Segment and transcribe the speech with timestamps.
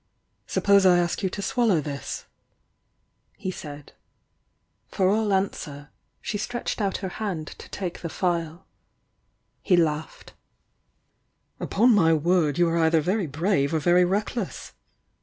[0.47, 2.25] "Suppose I ask you to swallow this?"
[3.37, 3.93] he said.
[4.87, 5.89] For all answer,
[6.21, 8.65] she stretched out her hand to take the phial.
[9.61, 10.33] He laughed.
[11.59, 14.73] "Upon my word, you are either very brave or very reckless!"